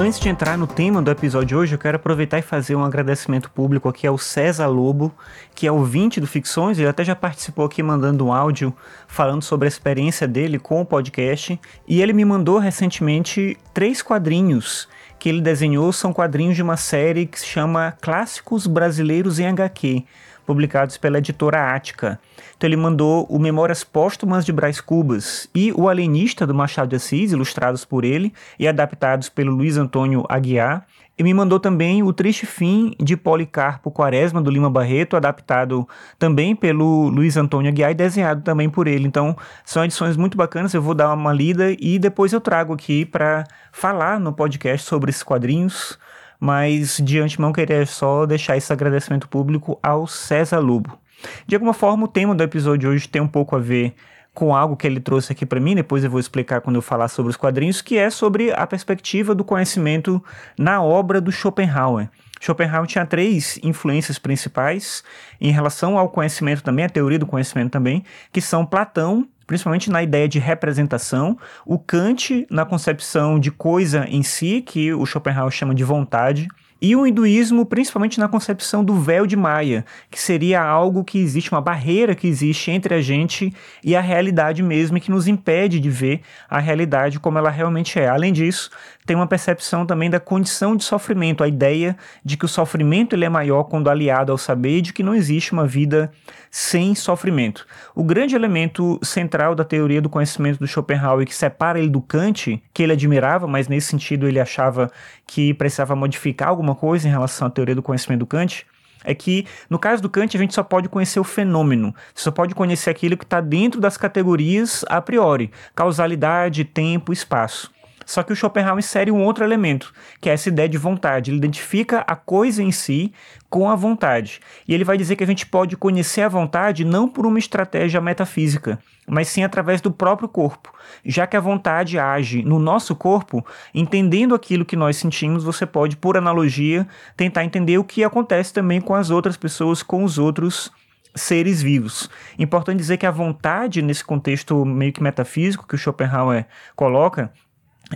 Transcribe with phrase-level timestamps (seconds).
[0.00, 2.82] Antes de entrar no tema do episódio de hoje, eu quero aproveitar e fazer um
[2.82, 5.12] agradecimento público aqui ao César Lobo,
[5.54, 8.74] que é ouvinte do Ficções, ele até já participou aqui mandando um áudio
[9.06, 14.88] falando sobre a experiência dele com o podcast, e ele me mandou recentemente três quadrinhos
[15.18, 20.06] que ele desenhou, são quadrinhos de uma série que se chama Clássicos Brasileiros em HQ,
[20.50, 22.18] publicados pela editora Ática.
[22.56, 26.96] Então ele mandou o Memórias Póstumas de Brás Cubas e o Alienista do Machado de
[26.96, 30.84] Assis, ilustrados por ele e adaptados pelo Luiz Antônio Aguiar.
[31.16, 35.86] E me mandou também o Triste Fim de Policarpo Quaresma, do Lima Barreto, adaptado
[36.18, 39.06] também pelo Luiz Antônio Aguiar e desenhado também por ele.
[39.06, 43.04] Então, são edições muito bacanas, eu vou dar uma lida e depois eu trago aqui
[43.04, 45.96] para falar no podcast sobre esses quadrinhos.
[46.40, 50.98] Mas de antemão queria só deixar esse agradecimento público ao César Lobo.
[51.46, 53.94] De alguma forma, o tema do episódio de hoje tem um pouco a ver
[54.32, 57.08] com algo que ele trouxe aqui para mim, depois eu vou explicar quando eu falar
[57.08, 60.22] sobre os quadrinhos, que é sobre a perspectiva do conhecimento
[60.56, 62.08] na obra do Schopenhauer.
[62.40, 65.04] Schopenhauer tinha três influências principais
[65.40, 70.00] em relação ao conhecimento também, a teoria do conhecimento também, que são Platão, principalmente na
[70.00, 75.74] ideia de representação, o Kant na concepção de coisa em si, que o Schopenhauer chama
[75.74, 76.46] de vontade,
[76.80, 81.52] e o hinduísmo, principalmente na concepção do véu de Maia, que seria algo que existe,
[81.52, 83.52] uma barreira que existe entre a gente
[83.84, 87.98] e a realidade mesmo, e que nos impede de ver a realidade como ela realmente
[87.98, 88.08] é.
[88.08, 88.70] Além disso,
[89.04, 93.24] tem uma percepção também da condição de sofrimento, a ideia de que o sofrimento ele
[93.24, 96.10] é maior quando aliado ao saber e de que não existe uma vida
[96.50, 97.66] sem sofrimento.
[97.94, 102.62] O grande elemento central da teoria do conhecimento do Schopenhauer que separa ele do Kant,
[102.72, 104.90] que ele admirava, mas nesse sentido ele achava
[105.26, 108.66] que precisava modificar alguma coisa em relação à teoria do conhecimento do Kant,
[109.04, 112.54] é que, no caso do Kant, a gente só pode conhecer o fenômeno, só pode
[112.54, 117.70] conhecer aquilo que está dentro das categorias a priori, causalidade, tempo, espaço.
[118.10, 121.30] Só que o Schopenhauer insere um outro elemento, que é essa ideia de vontade.
[121.30, 123.12] Ele identifica a coisa em si
[123.48, 124.40] com a vontade.
[124.66, 128.00] E ele vai dizer que a gente pode conhecer a vontade não por uma estratégia
[128.00, 130.74] metafísica, mas sim através do próprio corpo.
[131.04, 135.96] Já que a vontade age no nosso corpo, entendendo aquilo que nós sentimos, você pode,
[135.96, 140.72] por analogia, tentar entender o que acontece também com as outras pessoas, com os outros
[141.14, 142.10] seres vivos.
[142.36, 147.32] Importante dizer que a vontade, nesse contexto meio que metafísico que o Schopenhauer coloca,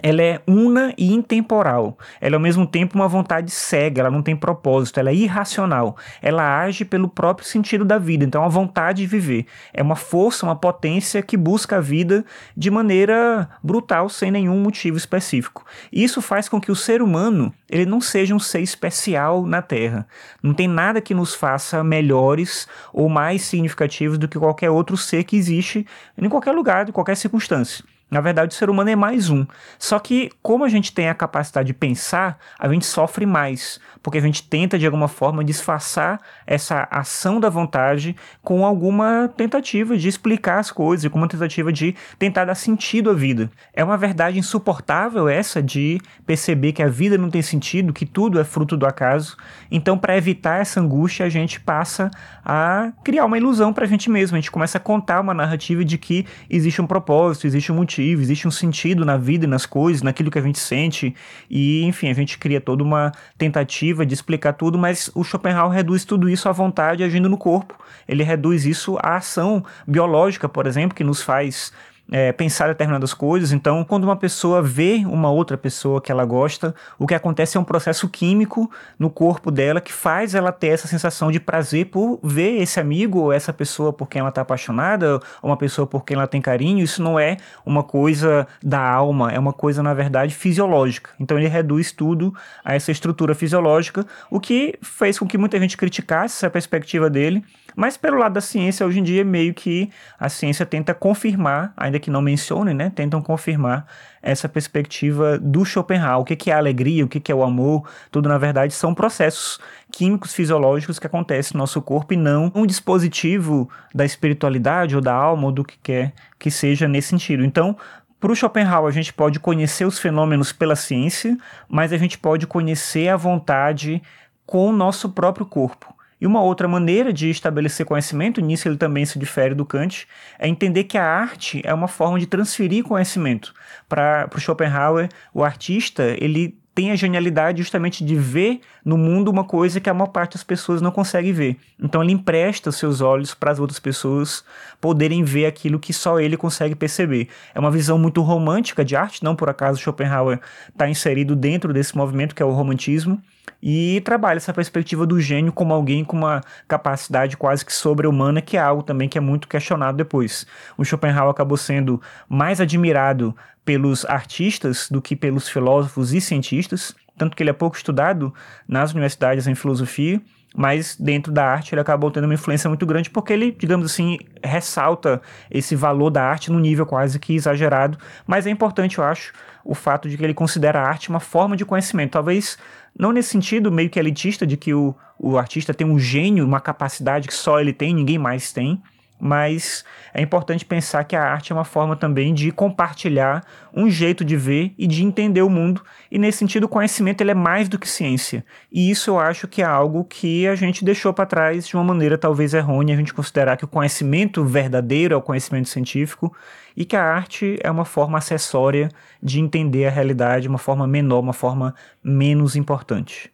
[0.03, 1.97] ela é una e intemporal.
[2.21, 5.97] Ela é ao mesmo tempo uma vontade cega, ela não tem propósito, ela é irracional.
[6.21, 9.47] Ela age pelo próprio sentido da vida, então a vontade de viver.
[9.72, 12.25] É uma força, uma potência que busca a vida
[12.56, 15.65] de maneira brutal, sem nenhum motivo específico.
[15.93, 20.06] Isso faz com que o ser humano, ele não seja um ser especial na Terra.
[20.43, 25.25] Não tem nada que nos faça melhores ou mais significativos do que qualquer outro ser
[25.25, 27.84] que existe em qualquer lugar, em qualquer circunstância.
[28.14, 29.44] Na verdade, o ser humano é mais um.
[29.76, 34.19] Só que, como a gente tem a capacidade de pensar, a gente sofre mais, porque
[34.19, 40.06] a gente tenta, de alguma forma, disfarçar essa ação da vontade com alguma tentativa de
[40.06, 43.50] explicar as coisas, com uma tentativa de tentar dar sentido à vida.
[43.72, 48.38] É uma verdade insuportável essa de perceber que a vida não tem sentido, que tudo
[48.38, 49.36] é fruto do acaso.
[49.72, 52.12] Então, para evitar essa angústia, a gente passa
[52.44, 54.36] a criar uma ilusão para a gente mesmo.
[54.36, 58.03] A gente começa a contar uma narrativa de que existe um propósito, existe um motivo
[58.04, 61.15] motivo, existe um sentido na vida e nas coisas, naquilo que a gente sente,
[61.48, 66.04] e enfim, a gente cria toda uma tentativa de explicar tudo, mas o Schopenhauer reduz
[66.04, 67.78] tudo isso à vontade agindo no corpo.
[68.06, 71.72] Ele reduz isso à ação biológica, por exemplo, que nos faz
[72.10, 73.53] é, pensar determinadas coisas.
[73.53, 77.60] Então, quando uma pessoa vê uma outra pessoa que ela gosta, o que acontece é
[77.60, 82.20] um processo químico no corpo dela que faz ela ter essa sensação de prazer por
[82.22, 86.04] ver esse amigo ou essa pessoa por quem ela está apaixonada, ou uma pessoa por
[86.04, 86.82] quem ela tem carinho.
[86.82, 91.10] Isso não é uma coisa da alma, é uma coisa, na verdade, fisiológica.
[91.19, 95.76] Então, ele reduz tudo a essa estrutura fisiológica, o que fez com que muita gente
[95.76, 97.44] criticasse essa perspectiva dele.
[97.76, 101.99] Mas, pelo lado da ciência, hoje em dia, meio que a ciência tenta confirmar, ainda
[101.99, 103.87] que não mencionem, né, tentam confirmar
[104.23, 106.23] essa perspectiva do Schopenhauer.
[106.23, 109.59] O que é a alegria, o que é o amor, tudo na verdade são processos
[109.93, 115.12] químicos fisiológicos que acontecem no nosso corpo e não um dispositivo da espiritualidade ou da
[115.12, 117.44] alma ou do que quer que seja nesse sentido.
[117.44, 117.76] Então,
[118.19, 121.37] para o Schopenhauer, a gente pode conhecer os fenômenos pela ciência,
[121.69, 124.03] mas a gente pode conhecer a vontade
[124.47, 125.94] com o nosso próprio corpo.
[126.25, 130.49] E uma outra maneira de estabelecer conhecimento, nisso ele também se difere do Kant, é
[130.49, 133.53] entender que a arte é uma forma de transferir conhecimento.
[133.87, 139.44] Para o Schopenhauer, o artista ele tem a genialidade justamente de ver no mundo uma
[139.44, 141.56] coisa que a maior parte das pessoas não consegue ver.
[141.81, 144.44] Então ele empresta os seus olhos para as outras pessoas
[144.81, 147.29] poderem ver aquilo que só ele consegue perceber.
[147.55, 151.97] É uma visão muito romântica de arte, não por acaso Schopenhauer está inserido dentro desse
[151.97, 153.23] movimento que é o romantismo
[153.62, 158.56] e trabalha essa perspectiva do gênio como alguém com uma capacidade quase que sobre-humana, que
[158.56, 160.47] é algo também que é muito questionado depois.
[160.76, 167.37] O Schopenhauer acabou sendo mais admirado pelos artistas do que pelos filósofos e cientistas, tanto
[167.37, 168.32] que ele é pouco estudado
[168.69, 170.20] nas universidades em filosofia,
[170.56, 174.19] mas dentro da arte ele acabou tendo uma influência muito grande porque ele, digamos assim,
[174.43, 175.20] ressalta
[175.50, 179.32] esse valor da arte num nível quase que exagerado, mas é importante, eu acho,
[179.64, 182.12] o fato de que ele considera a arte uma forma de conhecimento.
[182.12, 182.56] Talvez
[182.96, 186.61] não nesse sentido meio que elitista de que o, o artista tem um gênio, uma
[186.61, 188.81] capacidade que só ele tem, ninguém mais tem,
[189.20, 194.25] mas é importante pensar que a arte é uma forma também de compartilhar um jeito
[194.25, 197.69] de ver e de entender o mundo, e nesse sentido o conhecimento ele é mais
[197.69, 198.44] do que ciência.
[198.70, 201.84] E isso eu acho que é algo que a gente deixou para trás de uma
[201.84, 206.34] maneira talvez errônea, a gente considerar que o conhecimento verdadeiro é o conhecimento científico
[206.76, 208.88] e que a arte é uma forma acessória
[209.22, 213.33] de entender a realidade, uma forma menor, uma forma menos importante.